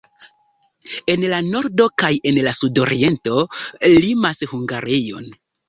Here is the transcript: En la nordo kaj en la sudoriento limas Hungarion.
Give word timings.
En 1.13 1.25
la 1.33 1.41
nordo 1.49 1.87
kaj 2.05 2.11
en 2.31 2.41
la 2.49 2.55
sudoriento 2.61 3.45
limas 4.01 4.45
Hungarion. 4.55 5.33